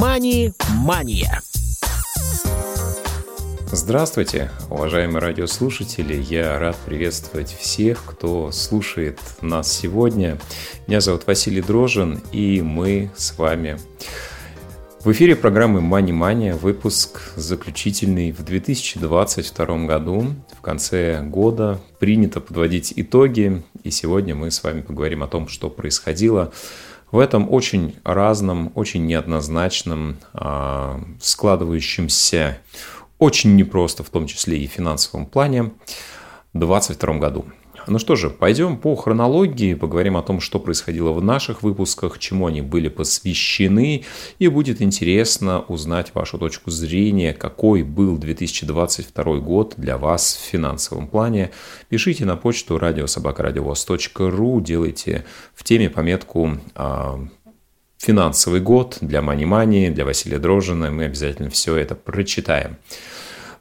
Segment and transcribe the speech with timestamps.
[0.00, 1.42] «Мани-мания».
[3.70, 6.14] Здравствуйте, уважаемые радиослушатели!
[6.14, 10.38] Я рад приветствовать всех, кто слушает нас сегодня.
[10.86, 13.76] Меня зовут Василий Дрожин, и мы с вами
[15.04, 20.26] в эфире программы «Мани Мания», выпуск заключительный в 2022 году.
[20.56, 25.70] В конце года принято подводить итоги, и сегодня мы с вами поговорим о том, что
[25.70, 26.52] происходило
[26.89, 32.58] в этом очень разном, очень неоднозначном, а, складывающемся
[33.18, 35.64] очень непросто, в том числе и в финансовом плане,
[36.52, 37.44] в 2022 году.
[37.86, 42.46] Ну что же, пойдем по хронологии, поговорим о том, что происходило в наших выпусках, чему
[42.46, 44.04] они были посвящены,
[44.38, 51.06] и будет интересно узнать вашу точку зрения, какой был 2022 год для вас в финансовом
[51.06, 51.50] плане.
[51.88, 57.18] Пишите на почту радиособакарадиовоз.ру, делайте в теме пометку а,
[57.98, 60.90] финансовый год для Мани Мани, для Василия Дрожина.
[60.90, 62.76] Мы обязательно все это прочитаем.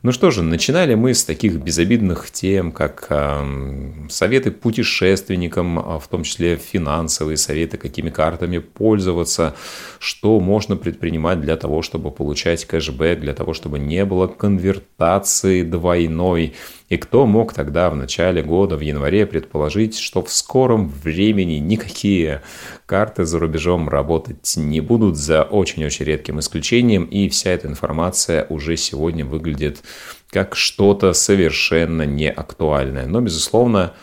[0.02, 6.08] Ну что же, начинали мы с таких безобидных тем, как э, советы путешественникам, а в
[6.08, 9.56] том числе финансовые советы, какими картами пользоваться,
[10.00, 16.56] что можно предпринимать для того, чтобы получать кэшбэк, для того, чтобы не было конвертации двойной.
[16.90, 22.42] И кто мог тогда в начале года, в январе, предположить, что в скором времени никакие
[22.88, 28.76] карты за рубежом работать не будут, за очень-очень редким исключением, и вся эта информация уже
[28.76, 29.84] сегодня выглядит
[30.32, 33.06] как что-то совершенно неактуальное.
[33.06, 33.94] Но, безусловно,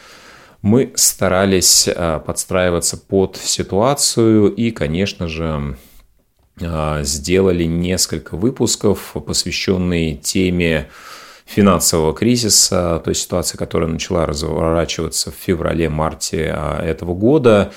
[0.63, 5.77] мы старались а, подстраиваться под ситуацию и, конечно же,
[6.61, 10.89] а, сделали несколько выпусков, посвященные теме
[11.47, 17.73] финансового кризиса, то есть ситуация, которая начала разворачиваться в феврале-марте а, этого года.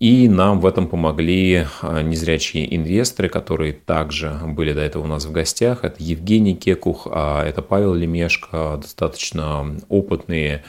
[0.00, 5.26] И нам в этом помогли а, незрячие инвесторы, которые также были до этого у нас
[5.26, 5.84] в гостях.
[5.84, 10.64] Это Евгений Кекух, а это Павел Лемешко, достаточно опытные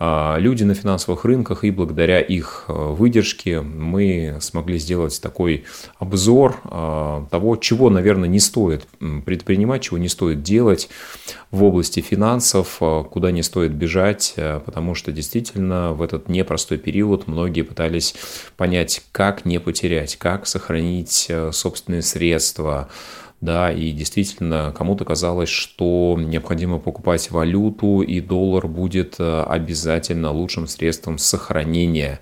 [0.00, 5.64] люди на финансовых рынках, и благодаря их а, выдержке мы смогли сделать такой
[5.98, 8.86] обзор а, того, чего, наверное, не стоит
[9.24, 10.88] предпринимать, чего не стоит делать
[11.50, 14.34] в области финансов, куда не стоит бежать,
[14.64, 18.14] потому что действительно в этот непростой период многие пытались
[18.56, 22.88] понять, как не потерять, как сохранить собственные средства,
[23.44, 30.66] да, и действительно кому-то казалось, что необходимо покупать валюту, и доллар будет э, обязательно лучшим
[30.66, 32.20] средством сохранения.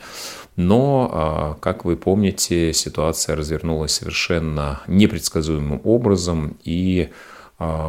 [0.57, 7.09] Но, а, как вы помните, ситуация развернулась совершенно непредсказуемым образом, и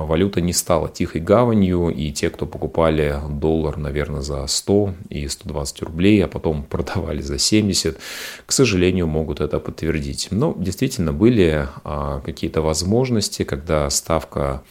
[0.05, 5.81] валюта не стала тихой гаванью, и те, кто покупали доллар, наверное, за 100 и 120
[5.83, 7.97] рублей, а потом продавали за 70,
[8.45, 10.27] к сожалению, могут это подтвердить.
[10.31, 14.63] Но действительно были а, какие-то возможности, когда ставка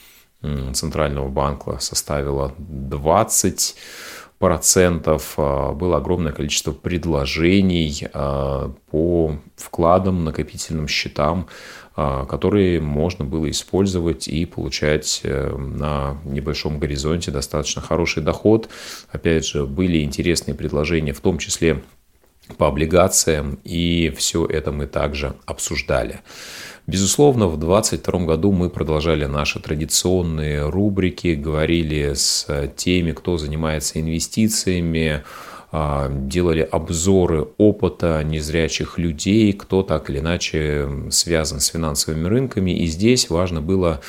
[0.72, 3.76] Центрального банка составила 20
[4.42, 8.08] процентов, а, было огромное количество предложений
[8.90, 11.46] по вкладам, накопительным счетам,
[11.94, 18.68] а, которые можно было использовать и получать э, на небольшом горизонте достаточно хороший доход.
[19.12, 21.80] Опять же, были интересные предложения, в том числе
[22.58, 26.20] по облигациям, и все это мы также обсуждали.
[26.86, 35.22] Безусловно, в 2022 году мы продолжали наши традиционные рубрики, говорили с теми, кто занимается инвестициями,
[35.74, 42.72] а, делали обзоры опыта незрячих людей, кто так или иначе связан с финансовыми рынками.
[42.72, 44.00] И здесь важно было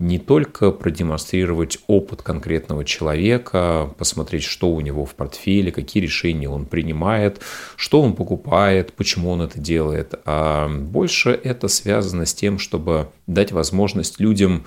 [0.00, 6.64] не только продемонстрировать опыт конкретного человека, посмотреть, что у него в портфеле, какие решения он
[6.64, 7.42] принимает,
[7.76, 13.52] что он покупает, почему он это делает, а больше это связано с тем, чтобы дать
[13.52, 14.64] возможность людям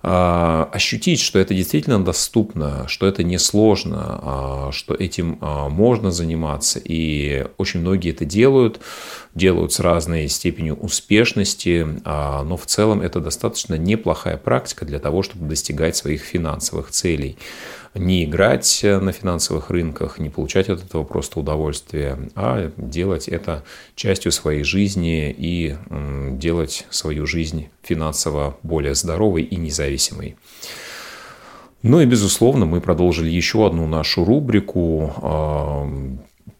[0.00, 6.80] а, ощутить, что это действительно доступно, что это несложно, а, что этим а, можно заниматься.
[6.82, 8.80] И очень многие это делают,
[9.34, 15.48] делают с разной степенью успешности, но в целом это достаточно неплохая практика для того, чтобы
[15.48, 17.36] достигать своих финансовых целей
[17.94, 24.30] не играть на финансовых рынках, не получать от этого просто удовольствие, а делать это частью
[24.32, 25.76] своей жизни и
[26.32, 30.36] делать свою жизнь финансово более здоровой и независимой.
[31.82, 35.14] Ну и, безусловно, мы продолжили еще одну нашу рубрику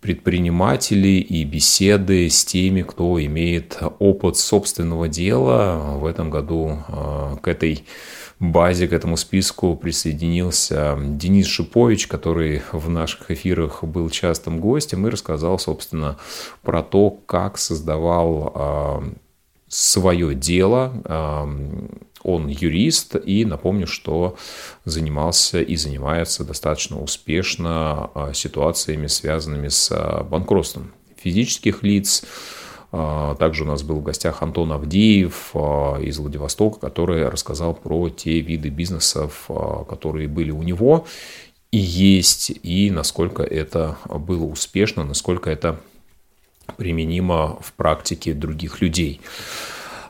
[0.01, 5.97] предприниматели и беседы с теми, кто имеет опыт собственного дела.
[5.99, 7.85] В этом году а, к этой
[8.39, 15.11] базе, к этому списку присоединился Денис Шипович, который в наших эфирах был частым гостем и
[15.11, 16.17] рассказал, собственно,
[16.63, 19.05] про то, как создавал а,
[19.69, 22.03] свое дело.
[22.23, 24.37] Он юрист, и напомню, что
[24.85, 32.25] занимался и занимается достаточно успешно ситуациями, связанными с банкротством физических лиц,
[32.91, 38.09] а, также у нас был в гостях Антон Авдеев а, из Владивостока, который рассказал про
[38.09, 41.07] те виды бизнесов, а, которые были у него
[41.71, 45.79] и есть, и насколько это было успешно, насколько это
[46.79, 49.21] применимо в практике других людей.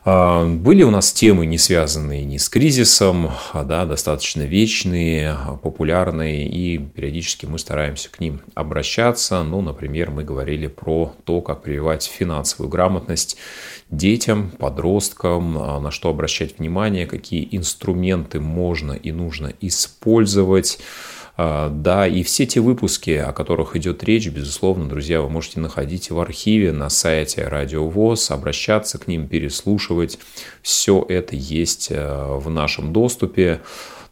[0.04, 6.48] А, были у нас темы, не связанные ни с кризисом, а да, достаточно вечные, популярные,
[6.48, 9.42] и периодически мы стараемся к ним обращаться.
[9.42, 13.36] Ну, например, мы говорили про то, как прививать финансовую грамотность
[13.90, 20.78] детям, подросткам, а, на что обращать внимание, какие инструменты можно и нужно использовать
[21.38, 26.18] да, и все те выпуски, о которых идет речь, безусловно, друзья, вы можете находить в
[26.18, 30.18] архиве на сайте Радио ВОЗ, обращаться к ним, переслушивать.
[30.62, 33.60] Все это есть э, в нашем доступе.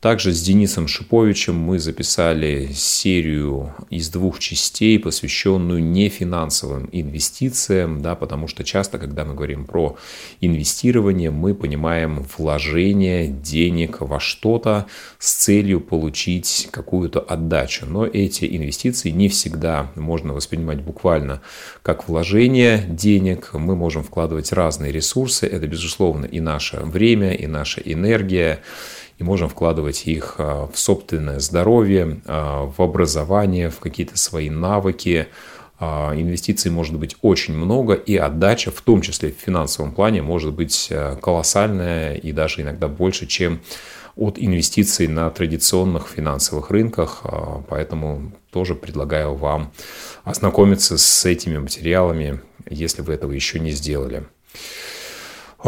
[0.00, 8.46] Также с Денисом Шиповичем мы записали серию из двух частей, посвященную нефинансовым инвестициям, да, потому
[8.46, 9.96] что часто, когда мы говорим про
[10.40, 14.86] инвестирование, мы понимаем вложение денег во что-то
[15.18, 17.86] с целью получить какую-то отдачу.
[17.86, 21.40] Но эти инвестиции не всегда можно воспринимать буквально
[21.82, 23.50] как вложение денег.
[23.54, 25.46] Мы можем вкладывать разные ресурсы.
[25.46, 28.60] Это, безусловно, и наше время, и наша энергия,
[29.18, 35.28] и можем вкладывать их а, в собственное здоровье, а, в образование, в какие-то свои навыки.
[35.78, 40.54] А, инвестиций может быть очень много, и отдача, в том числе в финансовом плане, может
[40.54, 43.60] быть колоссальная и даже иногда больше, чем
[44.16, 47.22] от инвестиций на традиционных финансовых рынках.
[47.68, 49.72] Поэтому тоже предлагаю вам
[50.24, 52.40] ознакомиться с этими материалами,
[52.70, 54.24] если вы этого еще не сделали.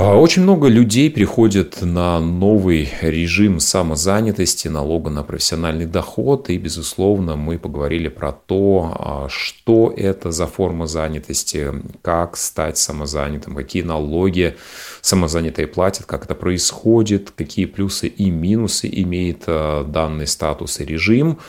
[0.01, 6.51] А, очень много людей приходят на новый режим самозанятости, налога на профессиональный доход.
[6.51, 13.57] И, безусловно, мы поговорили про то, а, что это за форма занятости, как стать самозанятым,
[13.57, 14.57] какие налоги
[15.01, 21.41] самозанятые платят, как это происходит, какие плюсы и минусы имеет а, данный статус и режим.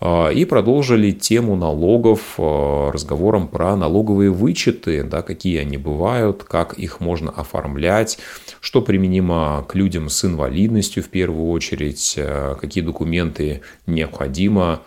[0.00, 6.74] А, и продолжили тему налогов а, разговором про налоговые вычеты, да, какие они бывают, как
[6.74, 8.18] их можно оформлять,
[8.60, 14.82] что применимо к людям с инвалидностью в первую очередь, а, какие документы необходимо,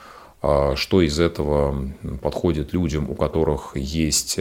[0.75, 4.39] что из этого подходит людям, у которых есть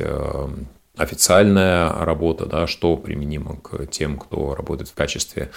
[1.01, 5.51] официальная работа, да, что применимо к тем, кто работает в качестве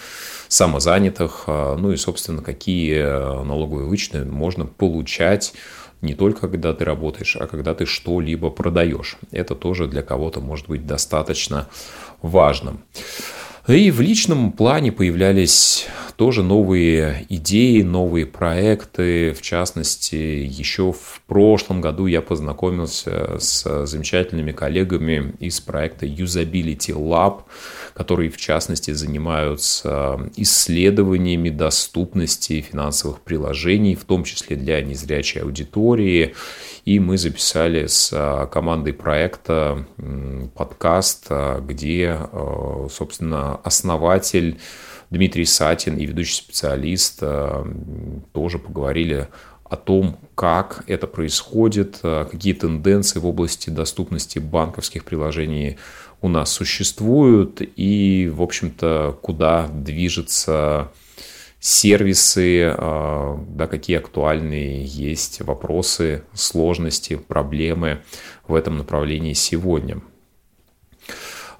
[0.47, 5.53] самозанятых, а, ну и, собственно, какие э, налоговые вычеты можно получать
[6.01, 9.17] не только когда ты работаешь, а когда ты что-либо продаешь.
[9.31, 11.69] Это тоже для кого-то может быть достаточно
[12.21, 12.83] важным.
[13.67, 15.87] И в личном плане появлялись
[16.23, 19.33] тоже новые идеи, новые проекты.
[19.33, 27.41] В частности, еще в прошлом году я познакомился с замечательными коллегами из проекта Usability Lab,
[27.93, 36.35] которые, в частности, занимаются исследованиями доступности финансовых приложений, в том числе для незрячей аудитории.
[36.85, 39.85] И мы записали с командой проекта
[40.55, 41.27] подкаст,
[41.67, 44.57] где, а, собственно, основатель
[45.13, 49.27] Дмитрий Сатин и ведущий специалист тоже поговорили
[49.63, 55.77] о том, как это происходит, какие тенденции в области доступности банковских приложений
[56.21, 60.91] у нас существуют и, в общем-то, куда движется
[61.59, 68.01] сервисы, а, да, какие актуальные есть вопросы, сложности, проблемы
[68.47, 70.01] в этом направлении сегодня.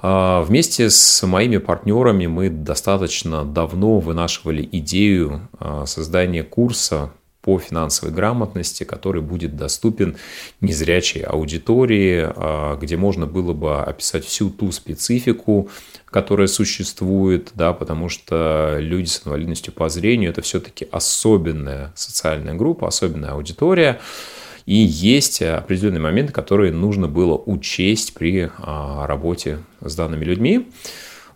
[0.05, 8.13] А, вместе с моими партнерами мы достаточно давно вынашивали идею а, создания курса по финансовой
[8.13, 10.17] грамотности, который будет доступен
[10.59, 15.69] незрячей аудитории, а, где можно было бы описать всю ту специфику,
[16.05, 22.89] которая существует, да, потому что люди с инвалидностью по зрению это все-таки особенная социальная группа,
[22.89, 24.01] особенная аудитория.
[24.65, 30.69] И есть определенные моменты, которые нужно было учесть при а, работе с данными людьми.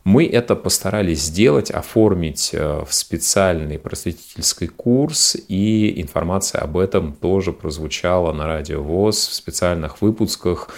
[0.08, 7.52] Мы это постарались сделать, оформить э, в специальный просветительский курс, и информация об этом тоже
[7.52, 10.70] прозвучала на радио ВОЗ в специальных выпусках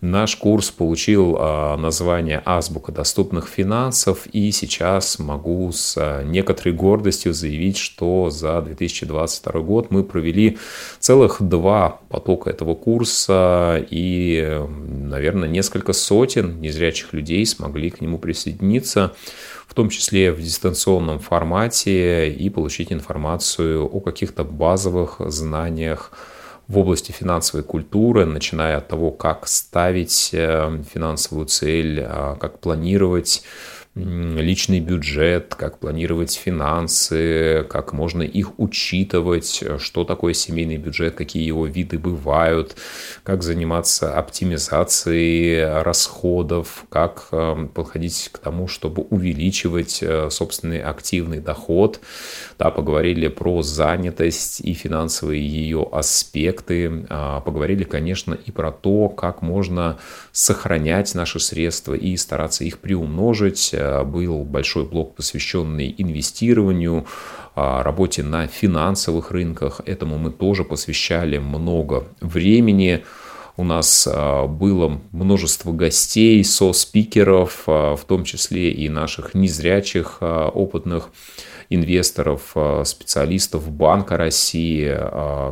[0.00, 7.34] Наш курс получил а, название «Азбука доступных финансов», и сейчас могу с а, некоторой гордостью
[7.34, 10.56] заявить, что за 2022 год мы провели
[11.00, 19.14] целых два потока этого курса, и, наверное, несколько сотен незрячих людей смогли к нему присоединиться
[19.66, 26.10] в том числе в дистанционном формате, и получить информацию о каких-то базовых знаниях
[26.70, 33.42] в области финансовой культуры, начиная от того, как ставить э, финансовую цель, а, как планировать
[34.04, 41.66] личный бюджет, как планировать финансы, как можно их учитывать, что такое семейный бюджет, какие его
[41.66, 42.76] виды бывают,
[43.22, 52.00] как заниматься оптимизацией расходов, как э, подходить к тому, чтобы увеличивать э, собственный активный доход.
[52.58, 57.06] Да, поговорили про занятость и финансовые ее аспекты.
[57.08, 59.98] А, поговорили, конечно, и про то, как можно
[60.32, 67.06] сохранять наши средства и стараться их приумножить Э, был большой блок, посвященный инвестированию,
[67.54, 69.80] а, работе на финансовых рынках.
[69.84, 73.04] Этому мы тоже посвящали много времени.
[73.56, 81.10] У нас а, было множество гостей, со-спикеров, а, в том числе и наших незрячих опытных
[81.72, 84.92] инвесторов, специалистов Банка России,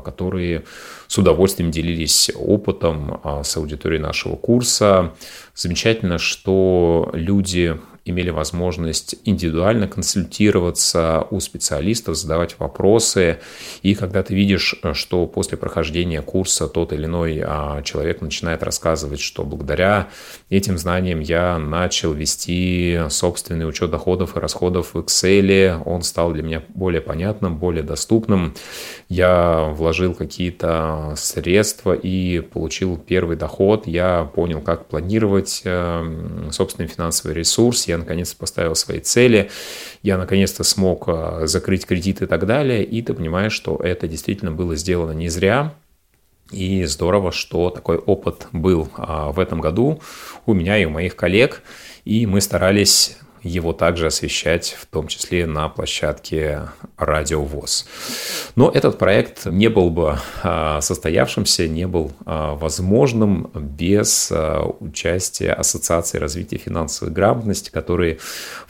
[0.05, 0.65] которые
[1.07, 5.15] с удовольствием делились опытом с аудиторией нашего курса.
[5.55, 7.79] Замечательно, что люди
[8.11, 13.39] имели возможность индивидуально консультироваться у специалистов, задавать вопросы.
[13.83, 19.21] И когда ты видишь, что после прохождения курса тот или иной а, человек начинает рассказывать,
[19.21, 20.09] что благодаря
[20.51, 26.43] этим знаниям я начал вести собственный учет доходов и расходов в Excel, он стал для
[26.43, 28.55] меня более понятным, более доступным.
[29.09, 33.87] Я вложил какие-то средства и получил первый доход.
[33.87, 37.87] Я понял, как планировать э, собственный финансовый ресурс.
[37.87, 39.51] Я наконец-то поставил свои цели,
[40.03, 44.53] я наконец-то смог а, закрыть кредит и так далее, и ты понимаешь, что это действительно
[44.53, 45.75] было сделано не зря,
[46.51, 50.01] и здорово, что такой опыт был а, в этом году
[50.47, 51.63] у меня и у моих коллег,
[52.05, 57.87] и мы старались его также освещать, в том числе на площадке Радио ВОЗ.
[58.57, 65.53] Но этот проект не был бы а, состоявшимся, не был а, возможным без а, участия
[65.53, 68.19] Ассоциации развития финансовой грамотности, которые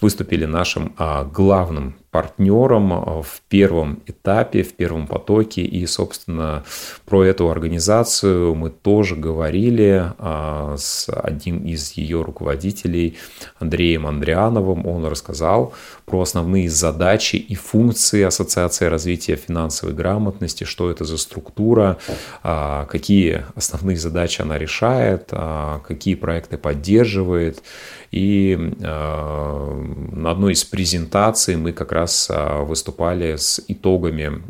[0.00, 0.94] выступили нашим
[1.32, 5.62] главным партнером э, в первом этапе, в первом потоке.
[5.62, 6.64] И, собственно,
[7.06, 13.16] про эту организацию мы тоже говорили а, с одним из ее руководителей,
[13.60, 14.84] Андреем Андриановым.
[14.84, 15.72] Он рассказал
[16.06, 21.98] про основные задачи и функции Ассоциации развития финансовой грамотности, что это за структура,
[22.42, 27.62] а, какие основные задачи она решает, а, какие проекты поддерживает.
[28.10, 34.42] И на одной из презентаций мы как раз выступали с итогами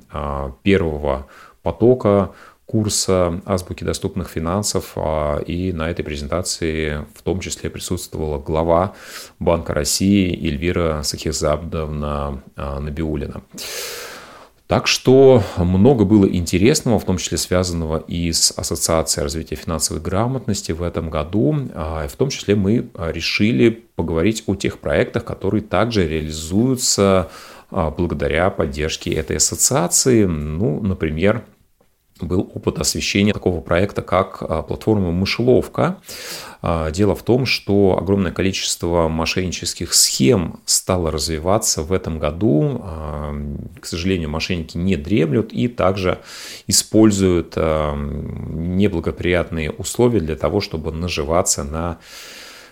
[0.62, 1.26] первого
[1.62, 2.30] потока
[2.66, 4.96] курса азбуки доступных финансов.
[5.46, 8.92] И на этой презентации в том числе присутствовала глава
[9.38, 13.42] Банка России Эльвира Сахизабдовна Набиулина.
[14.68, 20.72] Так что много было интересного, в том числе связанного и с Ассоциацией развития финансовой грамотности
[20.72, 21.56] в этом году.
[21.74, 27.30] А, в том числе мы решили поговорить о тех проектах, которые также реализуются
[27.70, 30.26] благодаря поддержке этой ассоциации.
[30.26, 31.44] Ну, например,
[32.26, 35.98] был опыт освещения такого проекта, как а, платформа «Мышеловка».
[36.60, 42.80] А, дело в том, что огромное количество мошеннических схем стало развиваться в этом году.
[42.82, 43.34] А,
[43.80, 46.18] к сожалению, мошенники не дремлют и также
[46.66, 51.98] используют неблагоприятные условия для того, чтобы наживаться на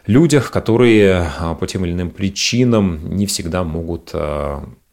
[0.07, 4.15] людях, которые по тем или иным причинам не всегда могут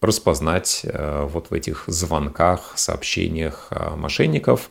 [0.04, 4.70] распознать э, вот в этих звонках, сообщениях э, мошенников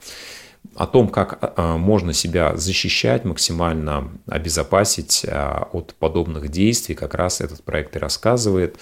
[0.77, 7.65] о том, как э, можно себя защищать, максимально обезопасить от подобных действий, как раз этот
[7.65, 8.77] проект и рассказывает.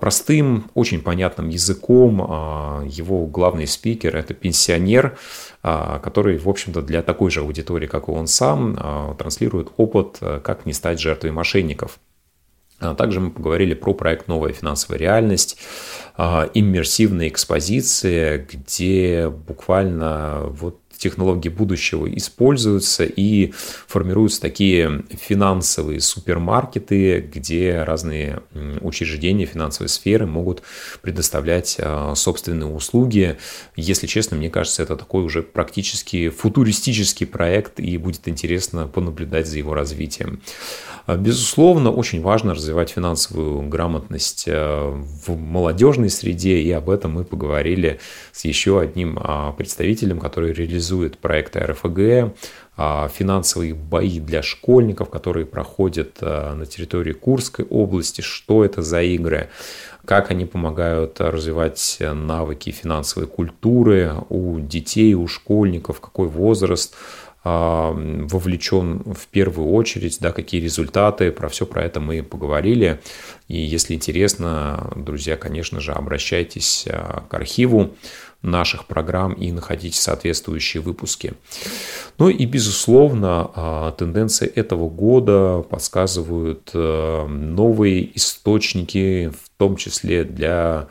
[0.00, 5.18] Простым, очень понятным языком его главный спикер– это пенсионер,
[5.60, 10.72] который, в общем-то, для такой же аудитории, как и он сам, транслирует опыт, как не
[10.72, 11.98] стать жертвой мошенников.
[12.80, 15.58] А также мы поговорили про проект «Новая финансовая реальность»,
[16.16, 23.52] а, иммерсивная экспозиция, где буквально вот технологии будущего используются и
[23.86, 28.42] формируются такие финансовые супермаркеты, где разные
[28.80, 30.62] учреждения финансовой сферы могут
[31.00, 33.38] предоставлять а, собственные услуги.
[33.76, 39.58] Если честно, мне кажется, это такой уже практически футуристический проект, и будет интересно понаблюдать за
[39.58, 40.42] его развитием.
[41.06, 44.90] А, безусловно, очень важно развивать финансовую грамотность а,
[45.26, 48.00] в молодежной среде, и об этом мы поговорили
[48.32, 49.18] с еще одним
[49.56, 50.87] представителем, который реализует
[51.18, 52.34] проект РФГ,
[52.76, 59.48] финансовые бои для школьников, которые проходят на территории Курской области, что это за игры,
[60.04, 66.94] как они помогают развивать навыки финансовой культуры у детей, у школьников, какой возраст
[67.44, 73.00] а, вовлечен в первую очередь, да, какие результаты, про все про это мы поговорили.
[73.46, 77.94] И если интересно, друзья, конечно же, обращайтесь а, к архиву
[78.42, 81.34] наших программ и находите соответствующие выпуски.
[82.18, 90.88] Ну и, безусловно, а, тенденции этого года подсказывают новые источники, в том числе для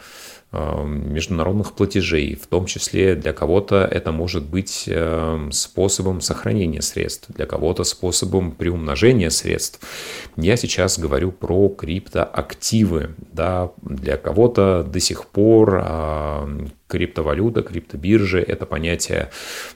[0.53, 7.45] международных платежей, в том числе для кого-то это может быть эм, способом сохранения средств, для
[7.45, 9.81] кого-то способом приумножения средств.
[10.37, 13.15] Я сейчас говорю про криптоактивы.
[13.33, 19.29] Да, для кого-то до сих пор эм, криптовалюта, криптобиржи– это понятия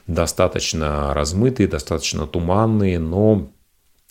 [0.06, 3.52] достаточно размытые, достаточно туманные, но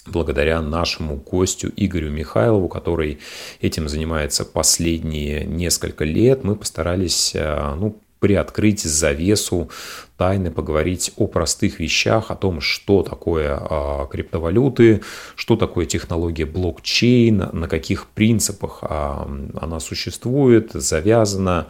[0.05, 3.19] благодаря нашему гостю Игорю Михайлову, который
[3.59, 9.71] этим занимается последние несколько лет, мы постарались э, ну, приоткрыть завесу
[10.15, 15.01] тайны, поговорить о простых вещах, о том, что такое а, криптовалюты,
[15.35, 19.27] что такое технология блокчейн, на каких принципах а,
[19.59, 21.67] она существует, завязана,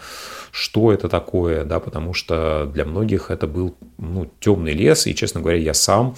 [0.51, 5.39] что это такое, да, потому что для многих это был ну, темный лес, и, честно
[5.39, 6.15] говоря, я сам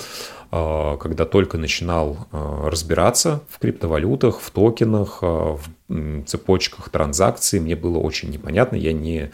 [0.53, 7.97] когда только начинал а, разбираться в криптовалютах, в токенах, а, в цепочках транзакций, мне было
[7.97, 9.31] очень непонятно, я не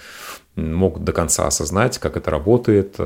[0.55, 2.97] мог до конца осознать, как это работает.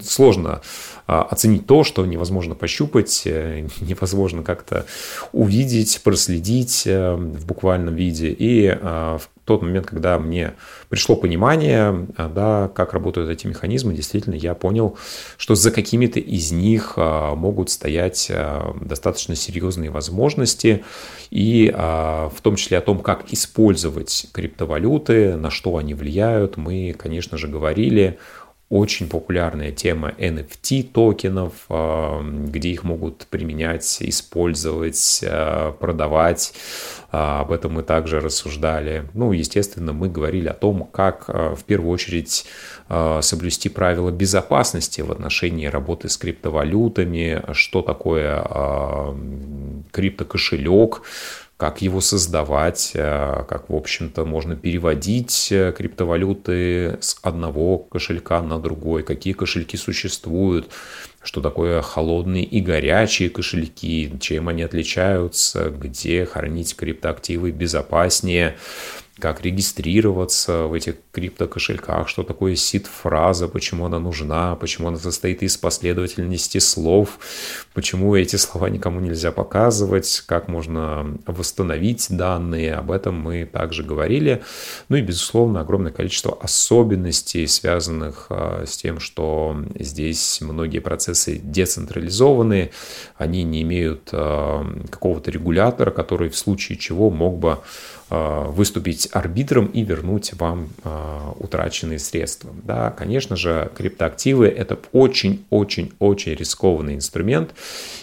[0.00, 0.62] Сложно
[1.06, 4.86] оценить то, что невозможно пощупать, э, невозможно как-то
[5.32, 8.34] увидеть, проследить э, в буквальном виде.
[8.36, 10.54] И в тот момент, когда мне
[10.88, 14.96] пришло понимание, а, да, как работают эти механизмы, действительно я понял,
[15.36, 20.84] что за какими-то из них а, могут стоять а, достаточно серьезные возможности,
[21.30, 27.38] и в том числе о том, как использовать криптовалюты, на что они влияют, мы, конечно
[27.38, 28.18] же, говорили
[28.72, 36.54] очень популярная тема NFT токенов, а, где их могут применять, использовать, а, продавать.
[37.10, 39.10] А, об этом мы также рассуждали.
[39.12, 42.46] Ну, естественно, мы говорили о том, как в первую очередь
[43.20, 48.42] соблюсти правила безопасности в отношении работы с криптовалютами, что такое
[49.92, 51.02] криптокошелек,
[51.62, 58.58] как его создавать, э, как, в общем-то, можно переводить э, криптовалюты с одного кошелька на
[58.58, 60.70] другой, какие кошельки существуют,
[61.22, 68.56] что такое холодные и горячие кошельки, чем они отличаются, где хранить криптоактивы безопаснее,
[69.22, 75.56] как регистрироваться в этих криптокошельках, что такое сид-фраза, почему она нужна, почему она состоит из
[75.56, 77.20] последовательности слов,
[77.72, 84.42] почему эти слова никому нельзя показывать, как можно восстановить данные, об этом мы также говорили.
[84.88, 92.72] Ну и, безусловно, огромное количество особенностей, связанных а, с тем, что здесь многие процессы децентрализованы,
[93.16, 97.58] они не имеют а, какого-то регулятора, который в случае чего мог бы
[98.12, 102.50] выступить арбитром и вернуть вам а, утраченные средства.
[102.62, 107.54] Да, конечно же, криптоактивы– это очень-очень-очень рискованный инструмент,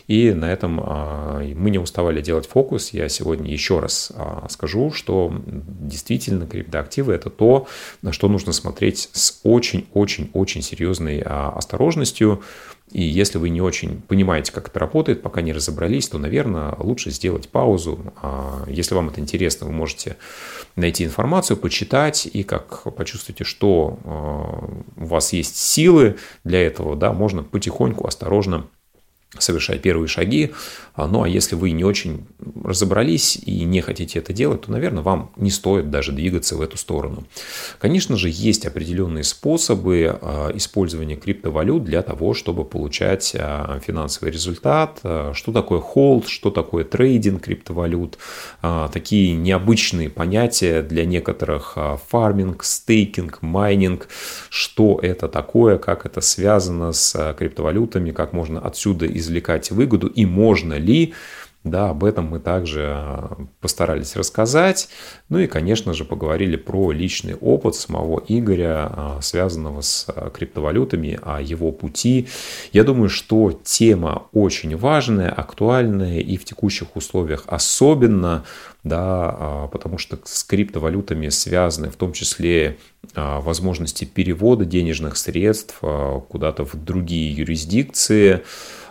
[0.08, 2.92] и на этом а, мы не уставали делать фокус.
[2.92, 4.12] Я сегодня еще раз
[4.50, 7.68] скажу, что действительно криптоактивы– это то,
[8.02, 12.42] на что нужно смотреть с очень-очень-очень серьезной осторожностью,
[12.92, 17.12] и если вы не очень понимаете, как это работает, пока не разобрались, то, наверное, лучше
[17.12, 18.14] сделать паузу.
[18.22, 20.18] А если вам это интересно, вы можете
[20.76, 27.14] найти информацию, почитать, и как почувствуете, что а, у вас есть силы для этого, да,
[27.14, 28.68] можно потихоньку, осторожно
[29.38, 30.52] совершать первые шаги.
[30.96, 32.26] А, ну, а если вы не очень
[32.64, 36.78] разобрались и не хотите это делать, то, наверное, вам не стоит даже двигаться в эту
[36.78, 37.26] сторону.
[37.80, 45.00] Конечно же, есть определенные способы а, использования криптовалют для того, чтобы получать а, финансовый результат.
[45.00, 48.18] Что такое холд, что такое трейдинг криптовалют.
[48.92, 51.78] Такие необычные понятия для некоторых
[52.10, 54.08] фарминг, стейкинг, майнинг.
[54.50, 60.74] Что это такое, как это связано с криптовалютами, как можно отсюда извлекать выгоду и можно
[60.74, 61.14] ли
[61.66, 64.88] да, об этом мы также а, постарались рассказать.
[65.28, 71.20] Ну и, конечно же, поговорили про личный опыт самого Игоря, а, связанного с а, криптовалютами,
[71.22, 72.28] о его пути.
[72.72, 78.46] Я думаю, что тема очень важная, актуальная и в текущих условиях особенно,
[78.86, 82.78] да, потому что с криптовалютами связаны в том числе
[83.14, 85.80] возможности перевода денежных средств
[86.30, 88.44] куда-то в другие юрисдикции,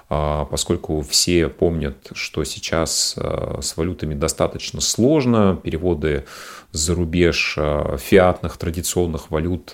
[0.09, 6.25] поскольку все помнят, что сейчас а, с валютами достаточно сложно, переводы
[6.73, 9.73] за рубеж а, фиатных традиционных валют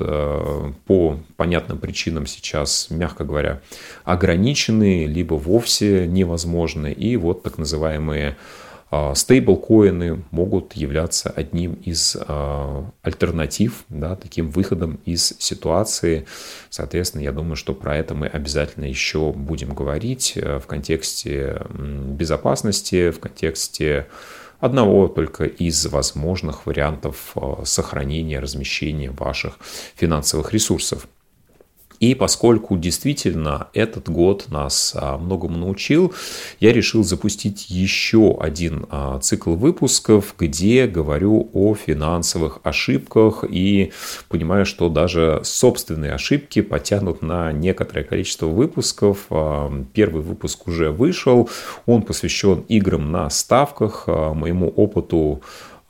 [0.86, 3.60] по понятным причинам сейчас, мягко говоря,
[4.04, 6.92] ограничены, либо вовсе невозможны.
[6.92, 8.63] И вот так называемые а,
[9.14, 16.26] стейблкоины могут являться одним из а, альтернатив, да, таким выходом из ситуации.
[16.70, 23.10] Соответственно, я думаю, что про это мы обязательно еще будем говорить э, в контексте безопасности,
[23.10, 24.06] в контексте
[24.60, 29.58] одного только из возможных вариантов э, сохранения, размещения ваших
[29.94, 31.06] финансовых ресурсов.
[32.04, 36.12] И поскольку действительно этот год нас а, многому научил,
[36.60, 43.92] я решил запустить еще один а, цикл выпусков, где говорю о финансовых ошибках и
[44.28, 49.24] понимаю, что даже собственные ошибки потянут на некоторое количество выпусков.
[49.30, 51.48] А, первый выпуск уже вышел,
[51.86, 55.40] он посвящен играм на ставках, моему опыту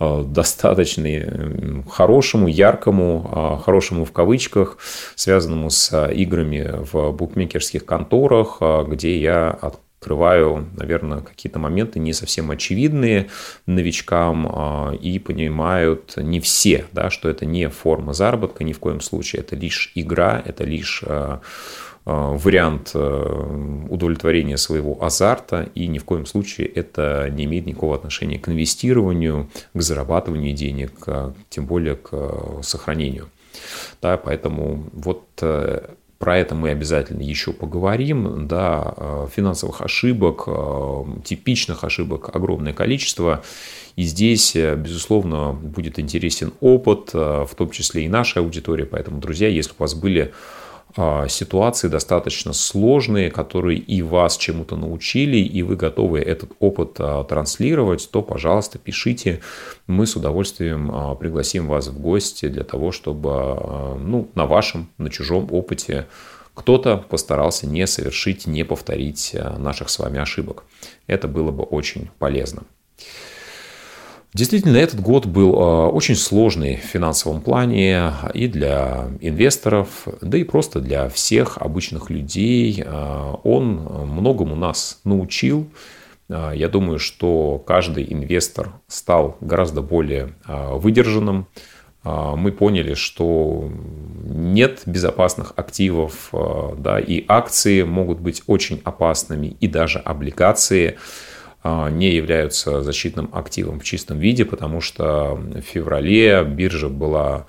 [0.01, 4.79] достаточно хорошему, яркому, а, хорошему в кавычках,
[5.15, 9.59] связанному с играми в букмекерских конторах, где я
[10.05, 13.29] открываю, наверное, какие-то моменты не совсем очевидные
[13.67, 19.01] новичкам а, и понимают не все, да, что это не форма заработка ни в коем
[19.01, 21.03] случае, это лишь игра, это лишь
[22.07, 27.97] Э, вариант э, удовлетворения своего азарта, и ни в коем случае это не имеет никакого
[27.97, 33.31] отношения к инвестированию, к зарабатыванию денег, а тем более к э, сохранению.
[34.03, 35.25] Да, поэтому вот
[36.25, 38.49] про это мы обязательно еще поговорим.
[38.49, 40.49] Да, финансовых ошибок,
[41.23, 43.43] типичных ошибок огромное количество.
[43.97, 48.85] И здесь, безусловно, будет интересен опыт, в том числе и нашей аудитории.
[48.85, 50.33] Поэтому, друзья, если у вас были
[51.29, 58.09] ситуации достаточно сложные, которые и вас чему-то научили, и вы готовы этот опыт а, транслировать,
[58.11, 59.41] то, пожалуйста, пишите.
[59.89, 65.11] Мы с удовольствием а, пригласим вас в гости для того, чтобы ну, на вашем, на
[65.11, 66.07] чужом опыте
[66.55, 70.63] кто-то постарался не совершить, не повторить наших с вами ошибок.
[71.09, 72.63] Это было бы очень полезно.
[74.35, 80.43] Действительно, этот год был а, очень сложный в финансовом плане и для инвесторов, да и
[80.43, 82.83] просто для всех обычных людей.
[82.85, 85.71] А, он многому нас научил.
[86.29, 91.47] А, я думаю, что каждый инвестор стал гораздо более выдержанным.
[92.03, 93.71] Мы поняли, что
[94.25, 96.35] нет безопасных активов,
[96.77, 100.99] да, и акции могут быть очень опасными, и даже облигации–
[101.65, 107.47] не являются защитным активом в чистом виде, потому что в феврале биржа была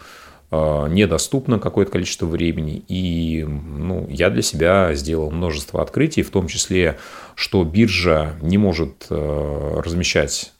[0.51, 2.83] а, недоступна какое-то количество времени.
[2.87, 6.97] И ну, я для себя сделал множество открытий, в том числе,
[7.35, 10.53] что биржа не может а, размещать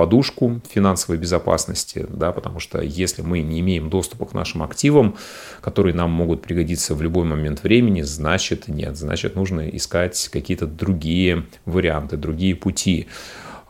[0.00, 5.16] подушку финансовой безопасности, да, потому что если мы не имеем доступа к нашим активам,
[5.60, 11.44] которые нам могут пригодиться в любой момент времени, значит нет, значит нужно искать какие-то другие
[11.66, 13.08] варианты, другие пути.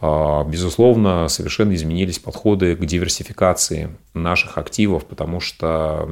[0.01, 6.09] А, безусловно, совершенно изменились подходы к диверсификации наших активов, потому что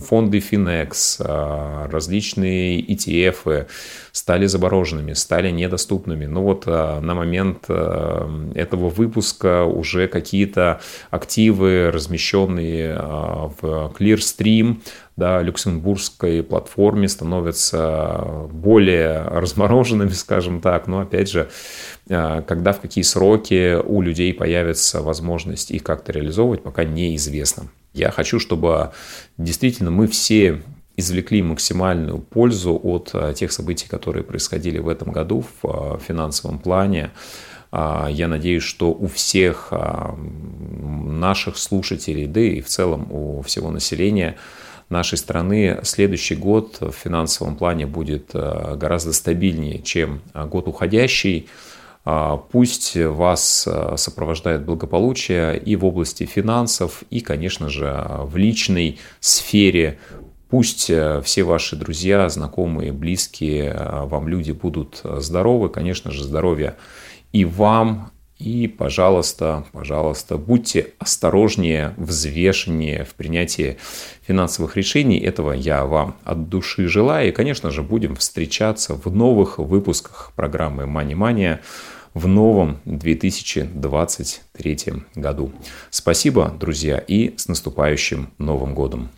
[0.00, 3.66] фонды Finex, а, различные ETF
[4.12, 6.26] стали замороженными, стали недоступными.
[6.26, 10.80] Но вот а, на момент этого выпуска уже какие-то
[11.10, 14.80] активы, размещенные в Clearstream,
[15.16, 20.86] да, люксембургской платформе становятся более размороженными, скажем так.
[20.86, 21.48] Но опять же,
[22.10, 27.33] а, когда в какие сроки у людей появится возможность их как-то реализовывать, пока неизвестно.
[27.92, 28.92] Я хочу, чтобы
[29.38, 30.62] действительно мы все
[30.96, 37.10] извлекли максимальную пользу от тех событий, которые происходили в этом году в финансовом плане.
[37.72, 39.72] Я надеюсь, что у всех
[40.16, 44.36] наших слушателей, да и в целом у всего населения
[44.88, 51.48] нашей страны следующий год в финансовом плане будет гораздо стабильнее, чем год уходящий.
[52.04, 58.98] А, пусть вас а, сопровождает благополучие и в области финансов, и, конечно же, в личной
[59.20, 59.98] сфере.
[60.50, 65.68] Пусть э, все ваши друзья, знакомые, близкие а, вам люди будут здоровы.
[65.70, 66.76] Конечно же, здоровья
[67.32, 68.12] и вам,
[68.44, 73.78] и, пожалуйста, пожалуйста, будьте осторожнее, взвешеннее в принятии
[74.26, 75.18] финансовых решений.
[75.18, 77.28] Этого я вам от души желаю.
[77.30, 81.60] И, конечно же, будем встречаться в новых выпусках программы Money Mania
[82.12, 84.78] в новом 2023
[85.14, 85.50] году.
[85.88, 89.08] Спасибо, друзья, и с наступающим Новым годом!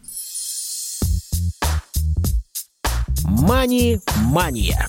[3.25, 4.89] Мани-мания.